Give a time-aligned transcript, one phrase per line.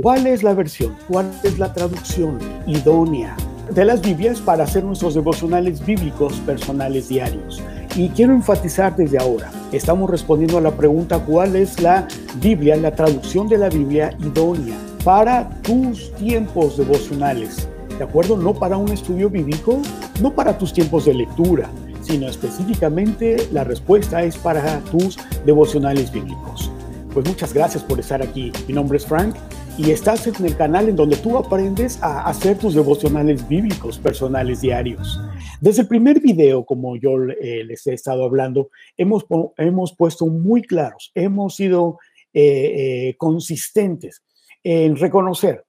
[0.00, 0.94] ¿Cuál es la versión?
[1.08, 3.36] ¿Cuál es la traducción idónea
[3.68, 7.60] de las Biblias para hacer nuestros devocionales bíblicos personales diarios?
[7.96, 12.06] Y quiero enfatizar desde ahora, estamos respondiendo a la pregunta ¿cuál es la
[12.40, 17.68] Biblia, la traducción de la Biblia idónea para tus tiempos devocionales?
[17.98, 18.36] ¿De acuerdo?
[18.36, 19.82] No para un estudio bíblico,
[20.22, 21.68] no para tus tiempos de lectura,
[22.02, 26.70] sino específicamente la respuesta es para tus devocionales bíblicos.
[27.12, 28.52] Pues muchas gracias por estar aquí.
[28.68, 29.34] Mi nombre es Frank
[29.78, 34.60] y estás en el canal en donde tú aprendes a hacer tus devocionales bíblicos personales
[34.60, 35.20] diarios.
[35.60, 39.24] Desde el primer video, como yo eh, les he estado hablando, hemos,
[39.56, 41.98] hemos puesto muy claros, hemos sido
[42.32, 44.24] eh, eh, consistentes
[44.64, 45.64] en reconocer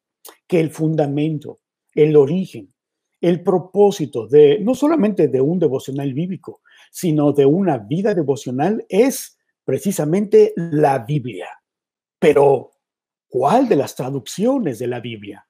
[0.48, 1.60] que el fundamento,
[1.94, 2.74] el origen,
[3.22, 9.38] el propósito de no solamente de un devocional bíblico, sino de una vida devocional es
[9.64, 11.48] precisamente la Biblia.
[12.18, 12.72] Pero
[13.30, 15.46] ¿Cuál de las traducciones de la Biblia?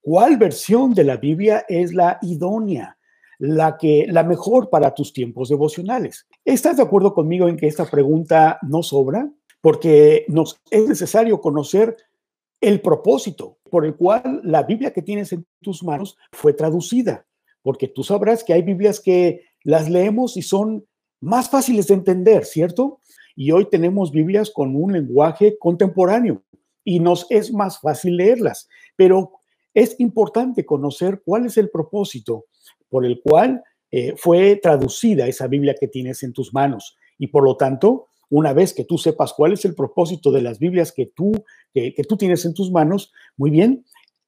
[0.00, 2.96] ¿Cuál versión de la Biblia es la idónea,
[3.38, 6.28] la que la mejor para tus tiempos devocionales?
[6.44, 9.28] ¿Estás de acuerdo conmigo en que esta pregunta no sobra?
[9.60, 11.96] Porque nos es necesario conocer
[12.60, 17.26] el propósito por el cual la Biblia que tienes en tus manos fue traducida,
[17.62, 20.86] porque tú sabrás que hay Biblias que las leemos y son
[21.20, 23.00] más fáciles de entender, ¿cierto?
[23.34, 26.42] Y hoy tenemos Biblias con un lenguaje contemporáneo,
[26.84, 28.68] y nos es más fácil leerlas.
[28.96, 29.32] Pero
[29.72, 32.46] es importante conocer cuál es el propósito
[32.88, 36.96] por el cual eh, fue traducida esa Biblia que tienes en tus manos.
[37.18, 40.58] Y por lo tanto, una vez que tú sepas cuál es el propósito de las
[40.58, 41.32] Biblias que tú,
[41.72, 43.84] que, tú tienes en tus manos, muy bien,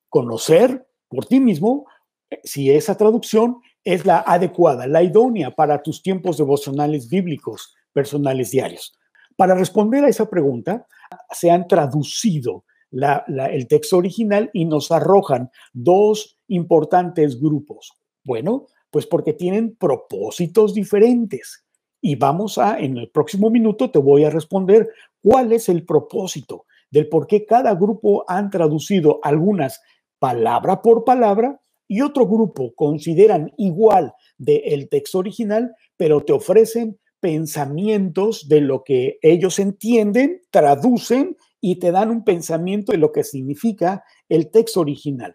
[0.09, 1.87] conocer por ti mismo
[2.31, 8.51] eh, si esa traducción es la adecuada, la idónea para tus tiempos devocionales bíblicos personales
[8.51, 8.99] diarios.
[9.37, 10.87] Para responder a esa pregunta,
[11.31, 17.93] se han traducido el texto original y nos arrojan dos importantes grupos.
[18.25, 21.65] Bueno, pues porque tienen propósitos diferentes.
[22.00, 24.88] Y vamos a, en el próximo minuto te voy a responder
[25.22, 29.81] cuál es el propósito del por qué cada grupo han traducido algunas
[30.19, 38.47] palabra por palabra y otro grupo consideran igual del texto original, pero te ofrecen pensamientos
[38.48, 44.04] de lo que ellos entienden, traducen y te dan un pensamiento de lo que significa
[44.28, 45.34] el texto original.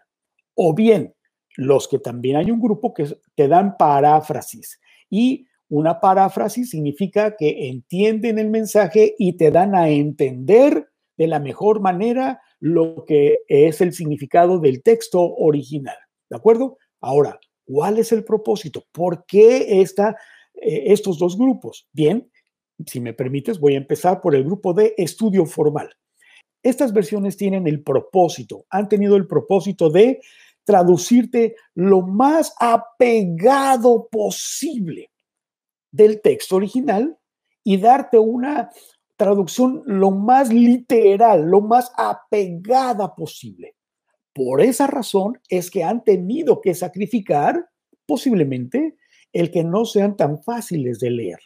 [0.54, 1.14] O bien,
[1.54, 4.80] los que también hay un grupo que te dan paráfrasis.
[5.10, 10.88] Y una paráfrasis significa que entienden el mensaje y te dan a entender
[11.18, 15.98] de la mejor manera lo que es el significado del texto original.
[16.30, 16.78] ¿De acuerdo?
[17.02, 18.82] Ahora, ¿cuál es el propósito?
[18.92, 20.16] ¿Por qué esta
[20.54, 21.88] eh, estos dos grupos.
[21.92, 22.30] Bien,
[22.86, 25.90] si me permites, voy a empezar por el grupo de estudio formal.
[26.62, 30.20] Estas versiones tienen el propósito, han tenido el propósito de
[30.64, 35.10] traducirte lo más apegado posible
[35.90, 37.18] del texto original
[37.64, 38.70] y darte una
[39.16, 43.74] traducción lo más literal, lo más apegada posible.
[44.32, 47.68] Por esa razón es que han tenido que sacrificar
[48.06, 48.96] posiblemente
[49.32, 51.38] el que no sean tan fáciles de leer.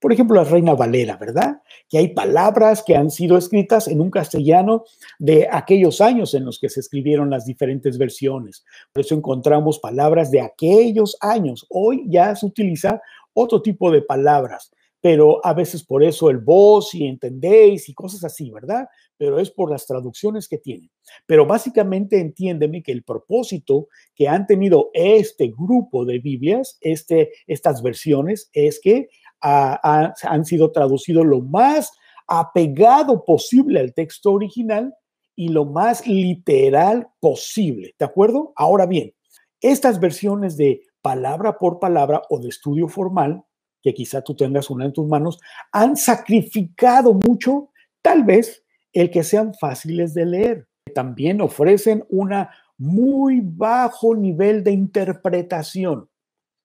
[0.00, 1.60] Por ejemplo, la Reina Valera, ¿verdad?
[1.88, 4.84] Que hay palabras que han sido escritas en un castellano
[5.18, 8.64] de aquellos años en los que se escribieron las diferentes versiones.
[8.92, 11.66] Por eso encontramos palabras de aquellos años.
[11.68, 14.70] Hoy ya se utiliza otro tipo de palabras
[15.08, 18.86] pero a veces por eso el vos y entendéis y cosas así, ¿verdad?
[19.16, 20.90] Pero es por las traducciones que tienen.
[21.24, 27.80] Pero básicamente entiéndeme que el propósito que han tenido este grupo de Biblias, este, estas
[27.80, 29.08] versiones, es que
[29.40, 31.90] han sido traducidos lo más
[32.26, 34.94] apegado posible al texto original
[35.34, 38.52] y lo más literal posible, ¿de acuerdo?
[38.56, 39.14] Ahora bien,
[39.62, 43.42] estas versiones de palabra por palabra o de estudio formal
[43.88, 45.40] que quizá tú tengas una en tus manos,
[45.72, 47.70] han sacrificado mucho,
[48.02, 50.68] tal vez, el que sean fáciles de leer.
[50.94, 56.08] También ofrecen una muy bajo nivel de interpretación.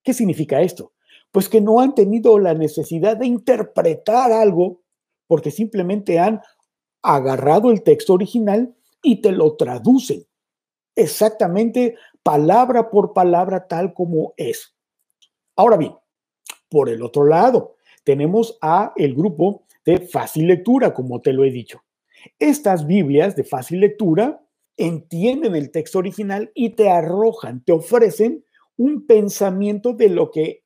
[0.03, 0.92] ¿Qué significa esto?
[1.31, 4.81] Pues que no han tenido la necesidad de interpretar algo
[5.27, 6.42] porque simplemente han
[7.01, 10.25] agarrado el texto original y te lo traducen
[10.95, 14.75] exactamente palabra por palabra tal como es.
[15.56, 15.94] Ahora bien,
[16.74, 21.52] por el otro lado, tenemos a el grupo de fácil lectura, como te lo he
[21.52, 21.84] dicho.
[22.40, 24.42] Estas Biblias de fácil lectura
[24.75, 28.44] entienden el texto original y te arrojan, te ofrecen
[28.75, 30.64] un pensamiento de lo que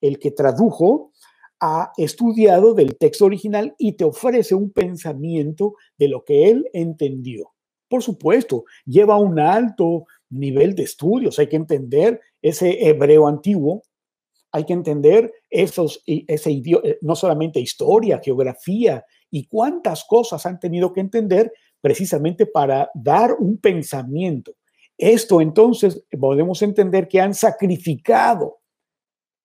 [0.00, 1.10] el que tradujo
[1.58, 7.50] ha estudiado del texto original y te ofrece un pensamiento de lo que él entendió.
[7.88, 13.82] Por supuesto, lleva un alto nivel de estudios, hay que entender ese hebreo antiguo,
[14.52, 20.92] hay que entender esos, ese eh, no solamente historia, geografía y cuántas cosas han tenido
[20.92, 24.52] que entender precisamente para dar un pensamiento.
[24.98, 28.58] Esto entonces podemos entender que han sacrificado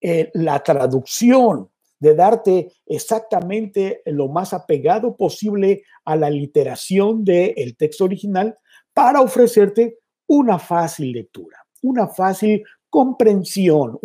[0.02, 1.70] eh, la traducción,
[2.00, 8.58] de darte exactamente lo más apegado posible a la literación del texto original
[8.94, 12.64] para ofrecerte una fácil lectura, una fácil
[12.96, 14.00] comprensión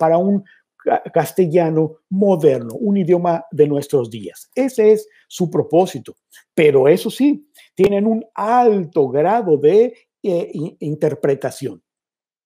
[0.00, 0.42] para un
[1.14, 4.50] castellano moderno, un idioma de nuestros días.
[4.52, 6.16] Ese es su propósito.
[6.52, 9.94] Pero eso sí, tienen un alto grado de
[10.24, 11.80] eh, interpretación.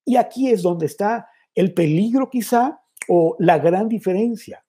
[0.04, 2.78] Y aquí es donde está el peligro quizá
[3.08, 4.62] o la gran diferencia,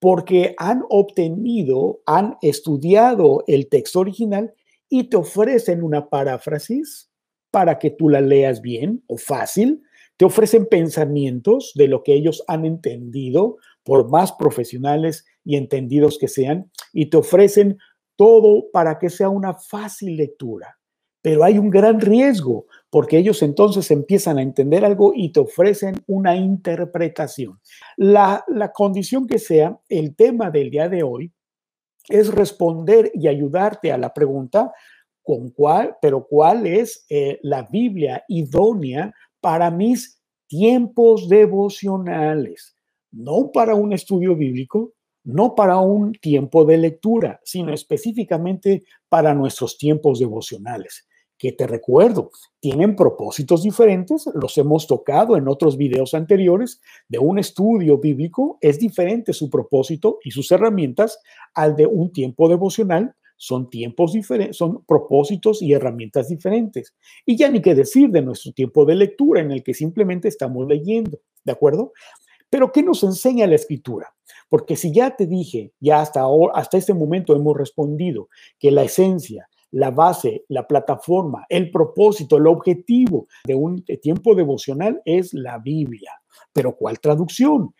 [0.00, 4.52] porque han obtenido, han estudiado el texto original
[4.88, 7.08] y te ofrecen una paráfrasis
[7.52, 9.85] para que tú la leas bien o fácil,
[10.16, 16.28] te ofrecen pensamientos de lo que ellos han entendido, por más profesionales y entendidos que
[16.28, 17.78] sean, y te ofrecen
[18.16, 20.78] todo para que sea una fácil lectura.
[21.22, 25.96] Pero hay un gran riesgo, porque ellos entonces empiezan a entender algo y te ofrecen
[26.06, 27.60] una interpretación.
[27.96, 31.32] La, condición que sea, el tema del día de hoy
[32.08, 34.72] es responder y ayudarte a la pregunta,
[35.22, 39.12] ¿con cuál, pero cuál es eh, la Biblia idónea
[39.46, 42.74] para mis tiempos devocionales?
[43.12, 49.78] No para un estudio bíblico, no para un tiempo de lectura, sino específicamente para nuestros
[49.78, 51.06] tiempos devocionales
[51.38, 57.38] que te recuerdo, tienen propósitos diferentes, los hemos tocado en otros videos anteriores, de un
[57.38, 61.20] estudio bíblico es diferente su propósito y sus herramientas
[61.54, 66.94] al de un tiempo devocional, son tiempos diferentes, son propósitos y herramientas diferentes.
[67.24, 70.66] Y ya ni qué decir de nuestro tiempo de lectura en el que simplemente estamos
[70.66, 71.92] leyendo, ¿de acuerdo?
[72.50, 74.14] Pero ¿qué nos enseña la escritura?
[74.48, 78.28] Porque si ya te dije, ya hasta, ahora, hasta este momento hemos respondido
[78.58, 85.02] que la esencia, la base, la plataforma, el propósito, el objetivo de un tiempo devocional
[85.04, 86.12] es la Biblia.
[86.52, 87.74] Pero ¿cuál traducción?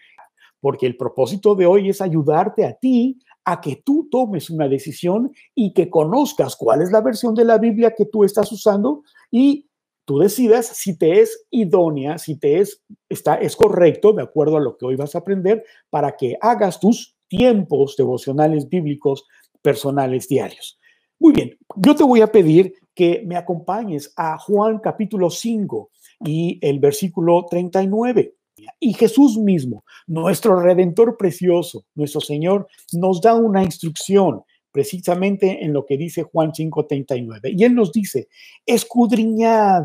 [0.60, 5.32] Porque el propósito de hoy es ayudarte a ti a que tú tomes una decisión
[5.54, 9.68] y que conozcas cuál es la versión de la Biblia que tú estás usando y
[10.04, 14.60] tú decidas si te es idónea, si te es, está, es correcto, de acuerdo a
[14.60, 19.24] lo que hoy vas a aprender, para que hagas tus tiempos devocionales bíblicos
[19.62, 20.78] personales diarios.
[21.18, 25.90] Muy bien, yo te voy a pedir que me acompañes a Juan capítulo 5
[26.24, 28.35] y el versículo 39.
[28.80, 34.42] Y Jesús mismo, nuestro redentor precioso, nuestro Señor, nos da una instrucción
[34.72, 37.52] precisamente en lo que dice Juan 5:39.
[37.56, 38.28] Y Él nos dice,
[38.64, 39.84] escudriñad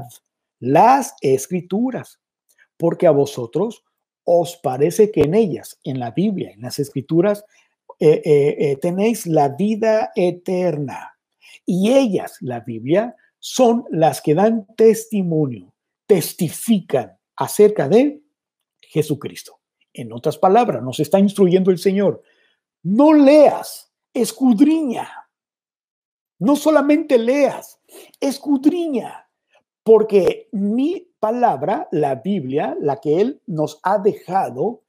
[0.59, 2.19] las escrituras,
[2.77, 3.83] porque a vosotros
[4.23, 7.43] os parece que en ellas, en la Biblia, en las escrituras,
[7.99, 11.17] eh, eh, eh, tenéis la vida eterna.
[11.65, 15.73] Y ellas, la Biblia, son las que dan testimonio,
[16.05, 18.20] testifican acerca de
[18.91, 19.59] Jesucristo.
[19.93, 22.21] En otras palabras, nos está instruyendo el Señor.
[22.83, 25.09] No leas, escudriña.
[26.39, 27.79] No solamente leas,
[28.19, 29.29] escudriña.
[29.83, 34.83] Porque mi palabra, la Biblia, la que Él nos ha dejado,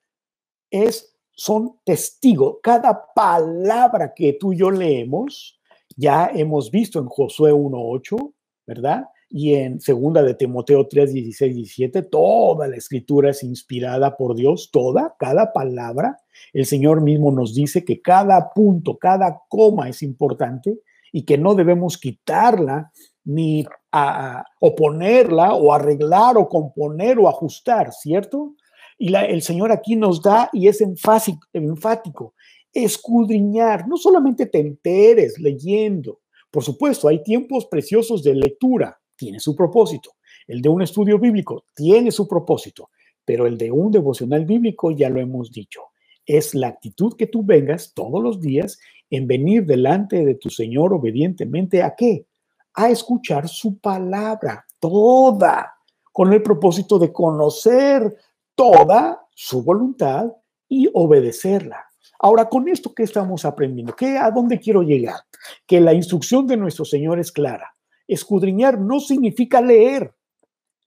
[0.70, 2.56] es, son testigos.
[2.62, 5.60] Cada palabra que tú y yo leemos
[5.96, 8.34] ya hemos visto en Josué 1.8,
[8.66, 9.04] ¿verdad?
[9.34, 14.70] Y en segunda de Timoteo 3, 16, 17, toda la escritura es inspirada por Dios,
[14.70, 16.18] toda, cada palabra.
[16.52, 20.80] El Señor mismo nos dice que cada punto, cada coma es importante
[21.12, 22.92] y que no debemos quitarla
[23.24, 28.54] ni a, oponerla o arreglar o componer o ajustar, ¿cierto?
[28.98, 32.34] Y el Señor aquí nos da y es enfático
[32.72, 36.20] escudriñar, no solamente te enteres leyendo.
[36.50, 40.16] Por supuesto, hay tiempos preciosos de lectura, tiene su propósito.
[40.48, 42.90] El de un estudio bíblico tiene su propósito,
[43.24, 45.82] pero el de un devocional bíblico ya lo hemos dicho.
[46.26, 50.92] Es la actitud que tú vengas todos los días en venir delante de tu Señor
[50.92, 52.26] obedientemente a qué?
[52.74, 55.72] A escuchar su palabra, toda,
[56.10, 58.12] con el propósito de conocer
[58.56, 60.32] toda su voluntad
[60.68, 61.86] y obedecerla.
[62.18, 63.94] Ahora, con esto, ¿qué estamos aprendiendo?
[63.94, 65.20] ¿Qué, ¿A dónde quiero llegar?
[65.64, 67.71] Que la instrucción de nuestro Señor es clara.
[68.12, 70.14] Escudriñar no significa leer,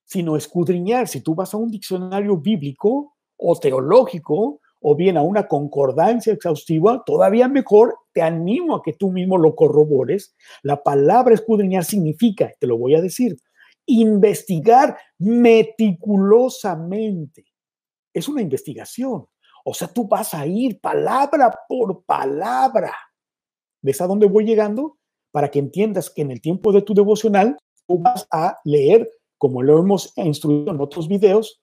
[0.04, 1.08] sino escudriñar.
[1.08, 7.02] Si tú vas a un diccionario bíblico o teológico o bien a una concordancia exhaustiva,
[7.04, 10.36] todavía mejor, te animo a que tú mismo lo corrobores.
[10.62, 13.36] La palabra escudriñar significa, te lo voy a decir,
[13.86, 17.44] investigar meticulosamente.
[18.14, 19.26] Es una investigación.
[19.64, 22.94] O sea, tú vas a ir palabra por palabra.
[23.82, 24.96] ¿Ves a dónde voy llegando?
[25.36, 29.62] Para que entiendas que en el tiempo de tu devocional tú vas a leer, como
[29.62, 31.60] lo hemos instruido en otros videos,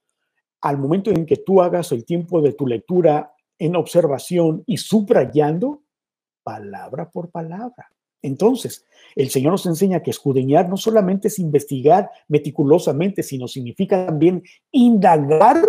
[0.61, 5.81] al momento en que tú hagas el tiempo de tu lectura en observación y subrayando
[6.43, 7.89] palabra por palabra.
[8.21, 14.43] Entonces, el Señor nos enseña que escudriñar no solamente es investigar meticulosamente, sino significa también
[14.71, 15.65] indagar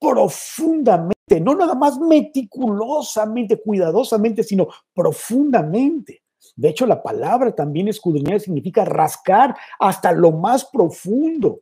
[0.00, 6.22] profundamente, no nada más meticulosamente, cuidadosamente, sino profundamente.
[6.58, 11.60] De hecho, la palabra también escudriñar significa rascar hasta lo más profundo.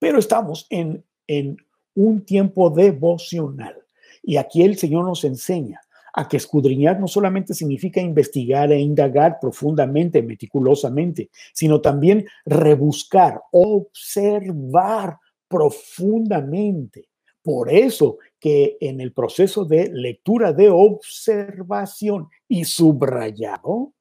[0.00, 1.56] Pero estamos en, en
[1.94, 3.76] un tiempo devocional.
[4.24, 5.80] Y aquí el Señor nos enseña
[6.12, 15.16] a que escudriñar no solamente significa investigar e indagar profundamente, meticulosamente, sino también rebuscar, observar
[15.46, 17.08] profundamente.
[17.40, 23.92] Por eso que en el proceso de lectura de observación y subrayado,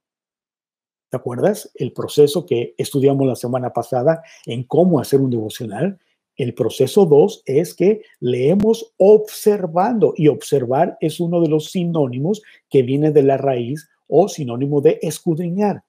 [1.09, 1.71] ¿te acuerdas?
[1.75, 5.99] El proceso que estudiamos la semana pasada en cómo hacer un devocional,
[6.37, 12.83] el proceso 2 es que leemos observando y observar es uno de los sinónimos que
[12.83, 15.83] viene de la raíz o sinónimo de escudriñar,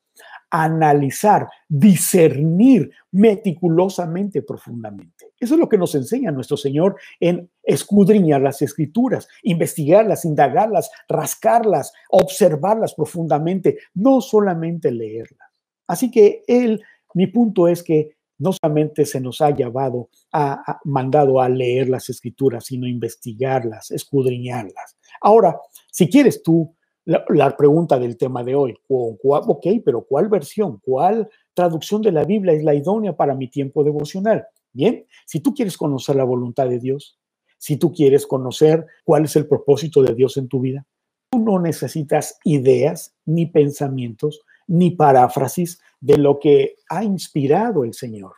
[0.50, 5.32] analizar, discernir meticulosamente, profundamente.
[5.38, 11.92] Eso es lo que nos enseña nuestro Señor en escudriñar las escrituras, investigarlas, indagarlas, rascarlas,
[12.10, 15.48] observarlas profundamente, no solamente leerlas.
[15.86, 16.82] Así que él,
[17.14, 22.08] mi punto es que no solamente se nos ha llevado, a, mandado a leer las
[22.08, 24.96] escrituras, sino investigarlas, escudriñarlas.
[25.20, 25.58] Ahora,
[25.90, 26.74] si quieres tú,
[27.08, 32.52] la, pregunta del tema de hoy, ok, pero ¿cuál versión, cuál traducción de la Biblia
[32.52, 34.46] es la idónea para mi tiempo devocional?
[34.74, 37.18] Bien, si tú quieres conocer la voluntad de Dios,
[37.56, 40.86] si tú quieres conocer cuál es el propósito de Dios en tu vida,
[41.30, 48.32] tú no necesitas ideas ni pensamientos ni paráfrasis de lo que ha inspirado el Señor.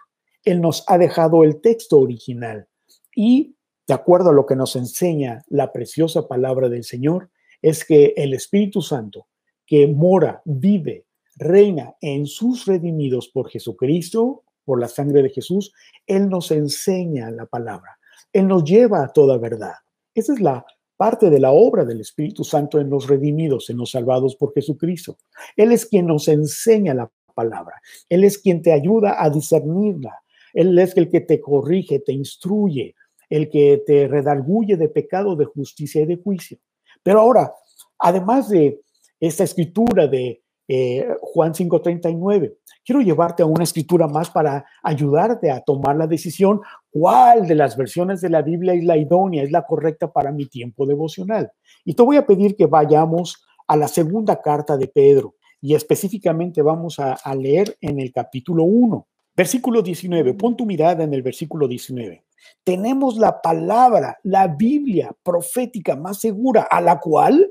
[0.45, 2.69] Él nos ha dejado el texto original
[3.17, 3.57] y,
[3.89, 7.31] de acuerdo a lo que nos enseña la preciosa palabra del Señor,
[7.63, 9.27] es que el Espíritu Santo,
[9.67, 15.73] que mora, vive, reina en sus redimidos por Jesucristo, por la sangre de Jesús,
[16.07, 17.99] Él nos enseña la palabra.
[18.33, 19.75] Él nos lleva a toda verdad.
[20.15, 20.65] Esa es la
[20.97, 25.17] parte de la obra del Espíritu Santo en los redimidos, en los salvados por Jesucristo.
[25.57, 27.77] Él es quien nos enseña la palabra.
[28.09, 30.21] Él es quien te ayuda a discernirla.
[30.53, 32.95] Él es el que te corrige, te instruye,
[33.31, 36.59] el que te redarguye de pecado, de justicia y de juicio.
[37.03, 37.53] Pero ahora,
[37.99, 38.81] además de
[39.21, 40.43] esta escritura de
[40.73, 42.59] eh, Juan 5:39.
[42.85, 46.61] Quiero llevarte a una escritura más para ayudarte a tomar la decisión
[46.93, 50.47] cuál de las versiones de la Biblia es la idónea, es la correcta para mi
[50.47, 51.51] tiempo devocional.
[51.85, 56.63] Y te voy a pedir que vayamos a la segunda carta de Pedro y específicamente
[56.63, 60.35] vamos a, a leer en el capítulo 1, versículo 19.
[60.35, 62.23] Pon tu mirada en el versículo 19.
[62.65, 67.51] Tenemos la palabra, la Biblia profética más segura, a la cual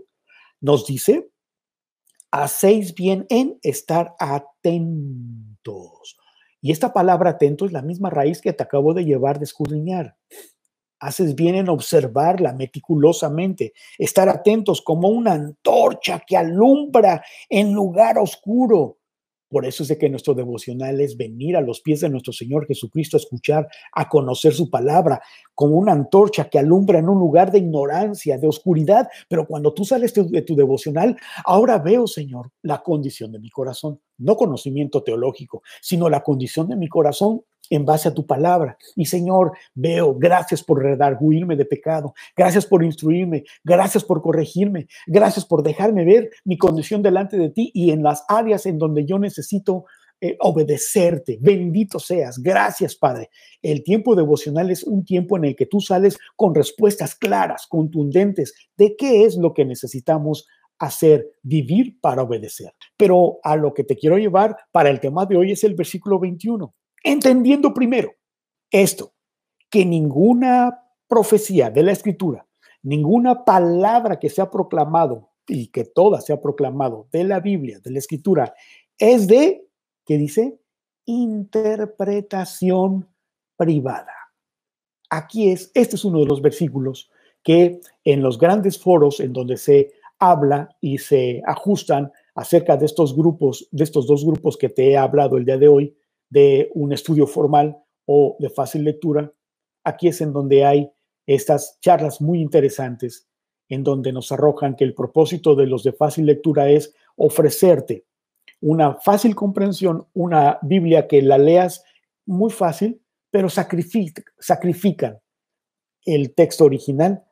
[0.61, 1.29] nos dice
[2.31, 6.17] hacéis bien en estar atentos.
[6.61, 10.15] Y esta palabra atento es la misma raíz que te acabo de llevar de escudriñar.
[10.99, 18.98] Haces bien en observarla meticulosamente, estar atentos como una antorcha que alumbra en lugar oscuro
[19.49, 22.67] por eso es de que nuestro devocional es venir a los pies de nuestro Señor
[22.67, 25.21] Jesucristo a escuchar, a conocer su palabra,
[25.55, 29.09] como una antorcha que alumbra en un lugar de ignorancia, de oscuridad.
[29.27, 33.99] Pero cuando tú sales de tu devocional, ahora veo, Señor, la condición de mi corazón,
[34.19, 38.77] no conocimiento teológico, sino la condición de mi corazón en base a tu palabra.
[38.95, 45.45] Y Señor, veo, gracias por redarguirme de pecado, gracias por instruirme, gracias por corregirme, gracias
[45.45, 49.19] por dejarme ver mi condición delante de ti y en las áreas en donde yo
[49.19, 49.85] necesito
[50.21, 51.37] eh, obedecerte.
[51.39, 52.39] Bendito seas.
[52.39, 53.29] Gracias, Padre.
[53.61, 58.53] El tiempo devocional es un tiempo en el que tú sales con respuestas claras, contundentes
[58.75, 60.45] de qué es lo que necesitamos
[60.77, 62.73] hacer, vivir para obedecer.
[62.97, 66.19] Pero a lo que te quiero llevar para el tema de hoy es el versículo
[66.19, 66.73] 21.
[67.03, 68.13] Entendiendo primero
[68.71, 69.13] esto,
[69.69, 72.45] que ninguna profecía de la escritura,
[72.83, 77.79] ninguna palabra que se ha proclamado y que toda se ha proclamado de la Biblia,
[77.79, 78.53] de la escritura,
[78.97, 79.67] es de,
[80.05, 80.59] ¿qué dice?
[81.05, 83.07] Interpretación
[83.57, 84.13] privada.
[85.09, 87.09] Aquí es, este es uno de los versículos
[87.43, 93.15] que en los grandes foros en donde se habla y se ajustan acerca de estos
[93.15, 95.95] grupos, de estos dos grupos que te he hablado el día de hoy,
[96.29, 99.31] de un estudio formal o de fácil lectura,
[99.83, 100.91] aquí es en donde hay
[101.25, 103.27] estas charlas muy interesantes
[103.69, 108.05] en donde nos arrojan que el propósito de los de fácil lectura es ofrecerte
[108.61, 111.83] una fácil comprensión, una Biblia que la leas
[112.25, 115.19] muy fácil, pero sacrifican
[116.05, 117.23] el texto original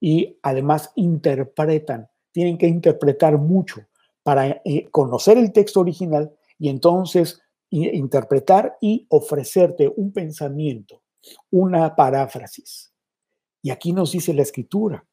[0.00, 3.82] y además interpretan, tienen que interpretar mucho
[4.22, 7.42] para eh, conocer el texto original y entonces
[7.82, 11.02] interpretar y ofrecerte un pensamiento,
[11.50, 12.92] una paráfrasis.
[13.62, 15.06] Y aquí nos dice la escritura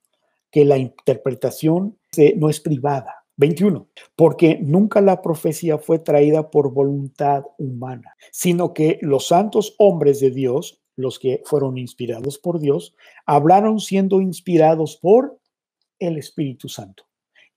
[0.51, 1.97] que la interpretación
[2.35, 3.15] no es privada.
[3.37, 3.87] 21.
[4.15, 10.29] Porque nunca la profecía fue traída por voluntad humana, sino que los santos hombres de
[10.29, 15.39] Dios, los que fueron inspirados por Dios, hablaron siendo inspirados por
[15.97, 17.05] el Espíritu Santo.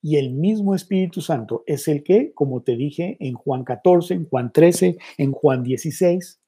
[0.06, 4.28] Y el mismo Espíritu Santo es el que, como te dije, en Juan 14, en
[4.28, 6.42] Juan 13, en Juan 16,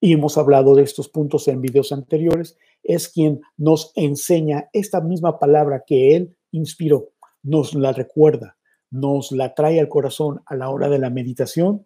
[0.00, 5.40] y hemos hablado de estos puntos en videos anteriores, es quien nos enseña esta misma
[5.40, 7.08] palabra que Él inspiró,
[7.42, 8.56] nos la recuerda,
[8.92, 11.84] nos la trae al corazón a la hora de la meditación,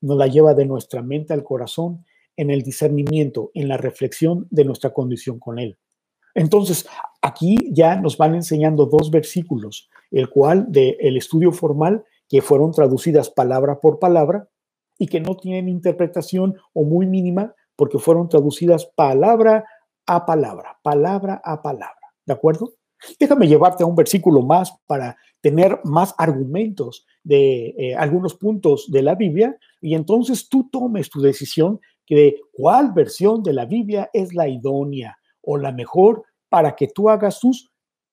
[0.00, 2.04] nos la lleva de nuestra mente al corazón
[2.36, 5.78] en el discernimiento, en la reflexión de nuestra condición con Él.
[6.32, 6.86] Entonces,
[7.20, 13.30] aquí ya nos van enseñando dos versículos, el cual del estudio formal, que fueron traducidas
[13.30, 14.48] palabra por palabra
[14.98, 19.64] y que no tienen interpretación o muy mínima, porque fueron traducidas palabra
[20.06, 21.96] a palabra, palabra a palabra.
[22.26, 22.74] ¿De acuerdo?
[23.18, 29.02] Déjame llevarte a un versículo más para tener más argumentos de eh, algunos puntos de
[29.02, 34.34] la Biblia y entonces tú tomes tu decisión de cuál versión de la Biblia es
[34.34, 37.69] la idónea o la mejor para que tú hagas tus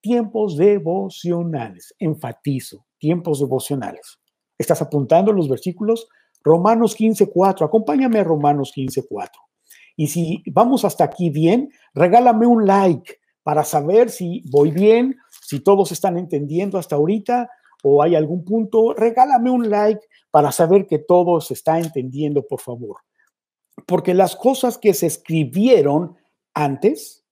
[0.08, 1.94] tiempos devocionales.
[2.00, 4.20] Enfatizo, tiempos devocionales.
[4.58, 6.08] ¿Estás apuntando los versículos?
[6.44, 7.66] Romanos 15.4.
[7.66, 9.30] Acompáñame a Romanos 15.4.
[9.98, 15.60] Y si vamos hasta aquí bien, regálame un like para saber si voy bien, si
[15.60, 17.50] todos están entendiendo hasta ahorita
[17.84, 18.93] o hay algún punto.
[18.93, 20.00] Regálame un like
[20.32, 23.02] para saber que todos se está entendiendo, por favor.
[23.86, 26.15] Porque las cosas que se escribieron
[26.54, 27.26] antes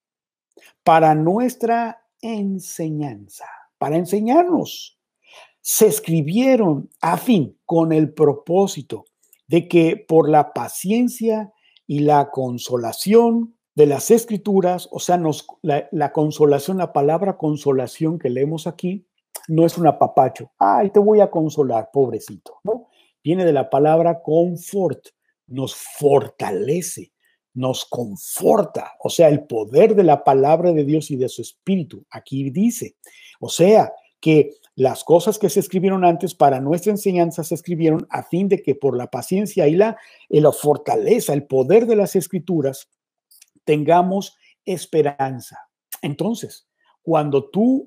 [0.83, 3.45] para nuestra enseñanza,
[3.77, 4.99] para enseñarnos.
[5.61, 9.05] Se escribieron a fin con el propósito
[9.47, 11.51] de que por la paciencia
[11.87, 18.29] y la consolación de las escrituras, o sea, nos, la, consolación, la palabra consolación que
[18.29, 19.05] leemos aquí,
[19.47, 20.51] no es un apapacho.
[20.57, 22.59] Ay, te voy a consolar, pobrecito.
[22.63, 22.87] ¿no?
[23.23, 25.07] Viene de la palabra confort,
[25.47, 27.11] nos fortalece,
[27.55, 32.05] nos conforta, o sea, el poder de la palabra de Dios y de su espíritu.
[32.11, 32.97] Aquí dice,
[33.39, 38.23] o sea, que las cosas que se escribieron antes para nuestra enseñanza se escribieron a
[38.23, 39.97] fin de que por la paciencia y la,
[40.51, 42.89] fortaleza, el poder de las escrituras,
[43.63, 45.59] tengamos esperanza.
[46.01, 46.67] Entonces,
[47.03, 47.85] cuando tú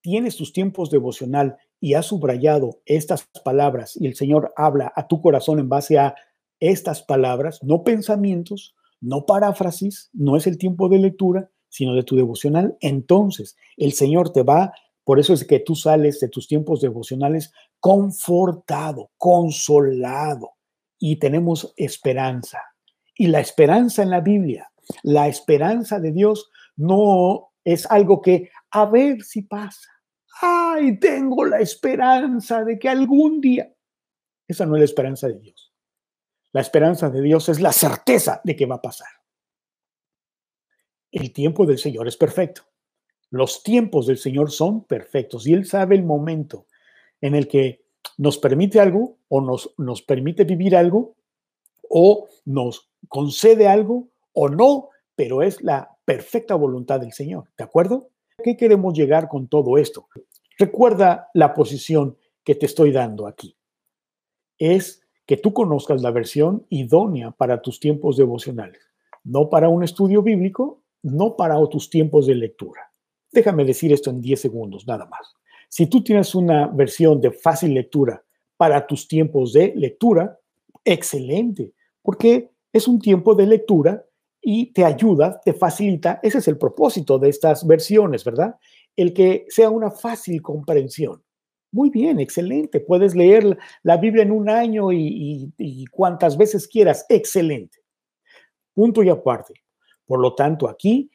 [0.00, 5.20] tienes tus tiempos devocional y has subrayado estas palabras y el Señor habla a tu
[5.20, 6.14] corazón en base a
[6.58, 12.16] estas palabras, no pensamientos, no paráfrasis, no es el tiempo de lectura, sino de tu
[12.16, 14.72] devocional, entonces el Señor te va,
[15.04, 20.52] por eso es que tú sales de tus tiempos devocionales confortado, consolado
[20.98, 22.60] y tenemos esperanza.
[23.14, 24.70] Y la esperanza en la Biblia,
[25.02, 29.88] la esperanza de Dios no es algo que a ver si pasa.
[30.42, 33.72] Ay, tengo la esperanza de que algún día.
[34.48, 35.69] Esa no es la esperanza de Dios.
[36.52, 39.08] La esperanza de Dios es la certeza de que va a pasar.
[41.12, 42.62] El tiempo del Señor es perfecto.
[43.30, 46.66] Los tiempos del Señor son perfectos y Él sabe el momento
[47.20, 47.84] en el que
[48.18, 51.14] nos permite algo o nos, nos permite vivir algo
[51.88, 57.44] o nos concede algo o no, pero es la perfecta voluntad del Señor.
[57.56, 58.10] ¿De acuerdo?
[58.38, 60.08] ¿A qué queremos llegar con todo esto?
[60.58, 63.56] Recuerda la posición que te estoy dando aquí.
[64.58, 68.82] Es que tú conozcas la versión idónea para tus tiempos devocionales,
[69.22, 72.90] no para un estudio bíblico, no para tus tiempos de lectura.
[73.30, 75.36] Déjame decir esto en 10 segundos, nada más.
[75.68, 78.24] Si tú tienes una versión de fácil lectura
[78.56, 80.36] para tus tiempos de lectura,
[80.84, 84.04] excelente, porque es un tiempo de lectura
[84.42, 88.56] y te ayuda, te facilita, ese es el propósito de estas versiones, ¿verdad?
[88.96, 91.22] El que sea una fácil comprensión.
[91.72, 92.80] Muy bien, excelente.
[92.80, 97.06] Puedes leer la Biblia en un año y, cuantas veces quieras.
[97.08, 97.78] Excelente.
[98.74, 99.54] Punto y aparte.
[100.06, 101.10] Por lo tanto, aquí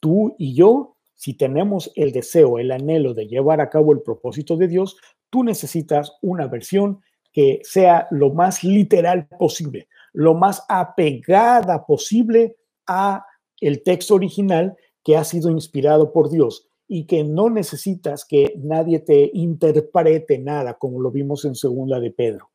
[0.00, 4.56] tú y yo si tenemos el deseo, el anhelo de llevar a cabo el propósito
[4.56, 4.96] de Dios,
[5.28, 13.26] tú necesitas una versión que sea lo más literal posible, lo más apegada posible a
[13.60, 18.98] el texto original que ha sido inspirado por Dios y que no necesitas que nadie
[18.98, 22.50] te interprete nada, como lo vimos en segunda de Pedro,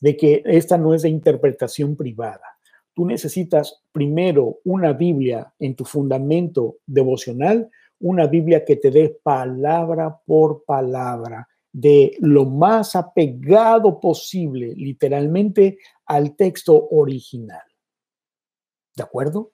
[0.00, 2.58] de que esta no es de interpretación privada
[2.98, 10.20] tú necesitas primero una Biblia en tu fundamento devocional, una Biblia que te dé palabra
[10.26, 17.62] por palabra, de lo más apegado posible, literalmente, al texto original.
[18.96, 19.52] ¿De acuerdo?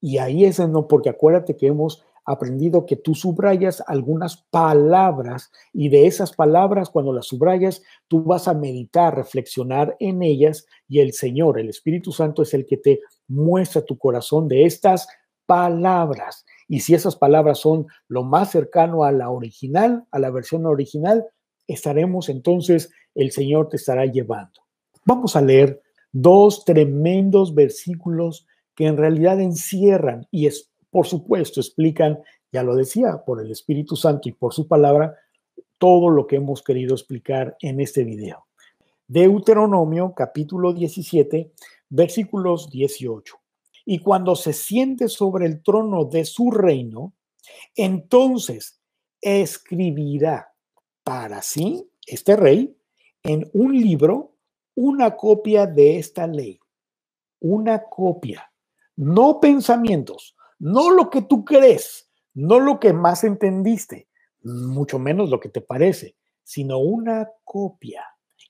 [0.00, 5.88] Y ahí es no, porque acuérdate que hemos aprendido que tú subrayas algunas palabras y
[5.88, 11.12] de esas palabras, cuando las subrayas, tú vas a meditar, reflexionar en ellas y el
[11.12, 15.08] Señor, el Espíritu Santo es el que te muestra tu corazón de estas
[15.46, 16.44] palabras.
[16.68, 21.26] Y si esas palabras son lo más cercano a la original, a la versión original,
[21.66, 24.62] estaremos entonces, el Señor te estará llevando.
[25.04, 25.82] Vamos a leer
[26.12, 33.24] dos tremendos versículos que en realidad encierran y es por supuesto, explican, ya lo decía,
[33.24, 35.16] por el Espíritu Santo y por su palabra,
[35.78, 38.44] todo lo que hemos querido explicar en este video.
[39.08, 41.50] Deuteronomio capítulo 17,
[41.88, 43.34] versículos 18.
[43.86, 47.14] Y cuando se siente sobre el trono de su reino,
[47.74, 48.78] entonces
[49.22, 50.52] escribirá
[51.02, 52.76] para sí, este rey,
[53.22, 54.34] en un libro,
[54.74, 56.60] una copia de esta ley.
[57.40, 58.52] Una copia,
[58.94, 64.06] no pensamientos, no lo que tú crees, no lo que más entendiste,
[64.44, 68.04] mucho menos lo que te parece, sino una copia.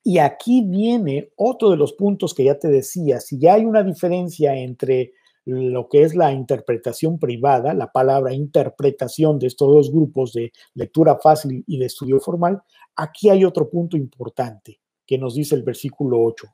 [0.04, 3.82] Y aquí viene otro de los puntos que ya te decía, si ya hay una
[3.82, 5.14] diferencia entre
[5.46, 11.18] lo que es la interpretación privada, la palabra interpretación de estos dos grupos de lectura
[11.18, 12.62] fácil y de estudio formal,
[12.94, 16.46] aquí hay otro punto importante que nos dice el versículo 8.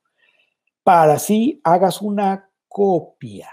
[0.85, 3.49] Para así hagas una copia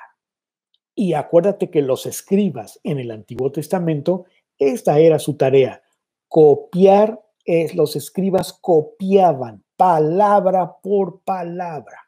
[0.95, 4.25] y acuérdate que los escribas en el Antiguo Testamento,
[4.57, 5.83] esta era su tarea.
[6.29, 11.99] Copiar es, los escribas copiaban palabra por palabra.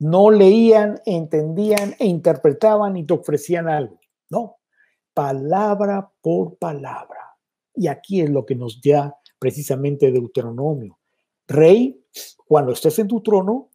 [0.00, 4.00] No leían, entendían e interpretaban y te ofrecían algo.
[4.28, 4.58] No,
[5.14, 7.36] palabra por palabra.
[7.74, 10.98] Y aquí es lo que nos da precisamente Deuteronomio.
[11.46, 12.04] Rey,
[12.46, 13.70] cuando estés en tu trono,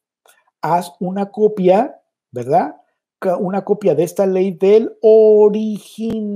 [0.62, 2.76] haz una copia, ¿verdad?
[3.26, 6.32] Una copia de esta ley del original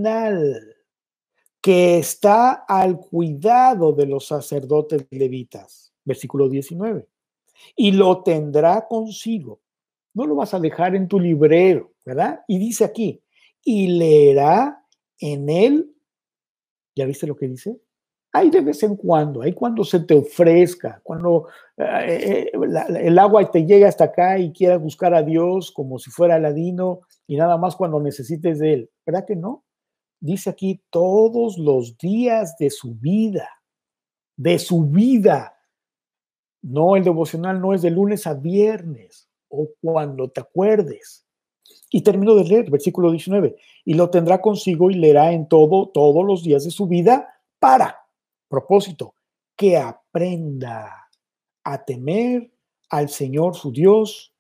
[1.61, 5.93] que está al cuidado de los sacerdotes levitas.
[6.03, 7.07] Versículo 19.
[7.75, 9.61] Y lo tendrá consigo.
[10.13, 12.41] No lo vas a dejar en tu librero, ¿verdad?
[12.47, 13.21] Y dice aquí,
[13.63, 14.85] y leerá
[15.19, 15.93] en él,
[16.95, 17.79] ¿ya viste lo que dice?
[18.31, 23.49] Hay de vez en cuando, hay cuando se te ofrezca, cuando eh, eh, el agua
[23.49, 27.57] te llega hasta acá y quieras buscar a Dios como si fuera Aladino y nada
[27.57, 28.89] más cuando necesites de Él.
[29.03, 29.63] ¿Verdad que no?
[30.19, 33.49] Dice aquí todos los días de su vida,
[34.35, 35.55] de su vida.
[36.61, 41.25] No, el devocional no es de lunes a viernes o cuando te acuerdes.
[41.89, 46.23] Y termino de leer, versículo 19, y lo tendrá consigo y leerá en todo, todos
[46.23, 47.95] los días de su vida para
[48.49, 49.13] propósito,
[49.55, 51.09] que aprenda
[51.63, 52.51] a temer
[52.89, 54.33] al Señor su Dios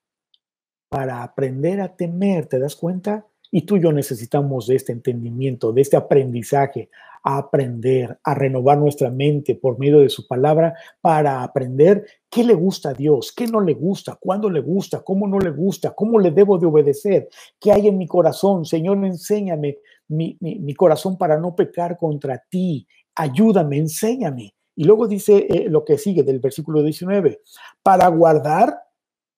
[0.89, 3.25] para aprender a temer, ¿te das cuenta?
[3.51, 6.89] Y tú y yo necesitamos de este entendimiento, de este aprendizaje,
[7.23, 12.53] a aprender, a renovar nuestra mente por medio de su palabra para aprender qué le
[12.53, 16.19] gusta a Dios, qué no le gusta, cuándo le gusta, cómo no le gusta, cómo
[16.19, 18.65] le debo de obedecer, qué hay en mi corazón.
[18.65, 22.87] Señor, enséñame mi, mi corazón para no pecar contra ti,
[23.19, 24.55] ayúdame, enséñame.
[24.75, 27.41] Y luego dice eh, lo que sigue del versículo 19,
[27.83, 28.81] para guardar,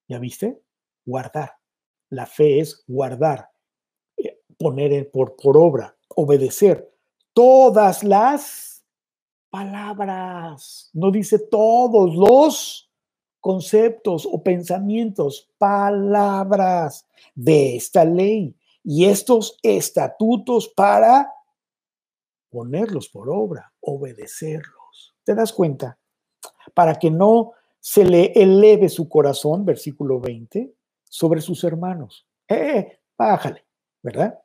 [0.08, 0.62] ¿ya viste?
[1.04, 1.52] Guardar.
[2.10, 3.48] La fe es guardar,
[4.16, 6.94] eh, poner por, por obra, obedecer
[7.32, 8.84] todas las
[9.50, 10.90] palabras.
[10.92, 12.88] No dice todos los
[13.40, 21.32] conceptos o pensamientos, palabras de esta ley y estos estatutos para
[22.52, 25.14] ponerlos por obra, obedecerlos.
[25.24, 25.98] ¿Te das cuenta?
[26.74, 30.72] Para que no se le eleve su corazón, versículo 20,
[31.04, 32.26] sobre sus hermanos.
[32.48, 33.64] Eh, eh, bájale,
[34.02, 34.38] ¿verdad?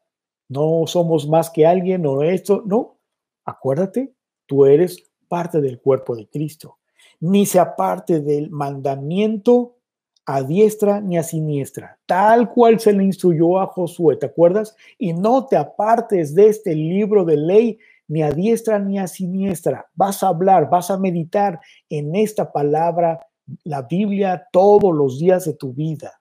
[0.49, 2.97] No somos más que alguien o esto, no.
[3.45, 4.13] Acuérdate,
[4.45, 6.79] tú eres parte del cuerpo de Cristo.
[7.19, 9.77] Ni se aparte del mandamiento
[10.25, 14.75] a diestra ni a siniestra, tal cual se le instruyó a Josué, ¿te acuerdas?
[14.97, 19.89] Y no te apartes de este libro de ley ni a diestra ni a siniestra.
[19.93, 23.27] Vas a hablar, vas a meditar en esta palabra,
[23.63, 26.19] la Biblia, todos los días de tu vida.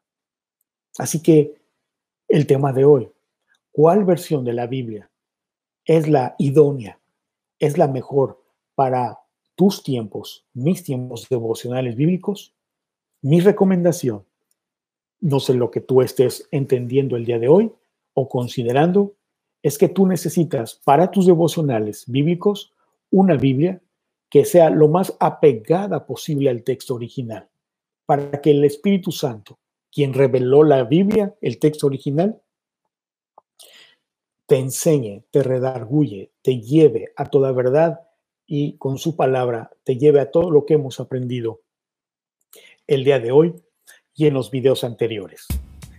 [0.99, 1.55] Así que
[2.29, 3.11] el tema de hoy,
[3.73, 5.11] ¿cuál versión de la Biblia
[5.85, 6.99] es la idónea,
[7.59, 8.43] es la mejor
[8.75, 9.19] para
[9.55, 12.55] tus tiempos, mis tiempos devocionales bíblicos?
[13.23, 14.25] Mi recomendación,
[15.21, 17.73] no sé lo que tú estés entendiendo el día de hoy
[18.15, 19.15] o considerando,
[19.67, 22.73] es que tú necesitas para tus devocionales bíblicos
[23.11, 23.83] una Biblia
[24.31, 27.49] que sea lo más apegada posible al texto original,
[28.05, 29.59] para que el Espíritu Santo,
[29.91, 32.41] quien reveló la Biblia, el texto original,
[34.47, 38.03] te enseñe, te redarguye, te lleve a toda verdad
[38.47, 41.63] y con su palabra te lleve a todo lo que hemos aprendido
[42.87, 43.57] el día de hoy
[44.15, 45.49] y en los videos anteriores.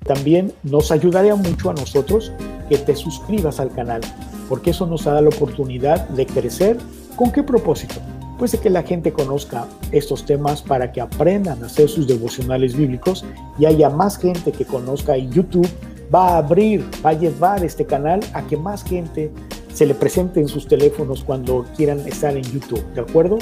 [0.06, 2.32] También nos ayudaría mucho a nosotros
[2.68, 4.02] que te suscribas al canal,
[4.50, 6.78] porque eso nos da la oportunidad de crecer.
[7.16, 7.96] ¿Con qué propósito?
[8.38, 12.76] Pues de que la gente conozca estos temas para que aprendan a hacer sus devocionales
[12.76, 13.26] bíblicos
[13.58, 15.68] y haya más gente que conozca y YouTube
[16.14, 19.32] va a abrir, va a llevar este canal a que más gente
[19.74, 23.38] se le presente en sus teléfonos cuando quieran estar en YouTube, ¿de acuerdo?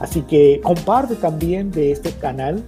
[0.00, 2.62] Así que comparte también de este canal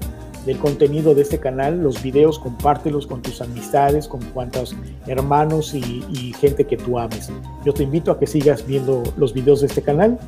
[0.47, 4.75] del contenido de este canal, los videos, compártelos con tus amistades, con cuantos
[5.07, 7.31] hermanos y, gente que tú ames.
[7.65, 10.19] Yo te invito a que sigas viendo los videos de este canal.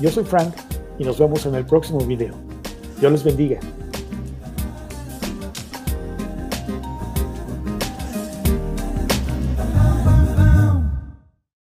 [0.00, 0.54] Yo soy Frank
[0.98, 2.34] y nos vemos en el próximo video.
[3.00, 3.60] Dios les bendiga.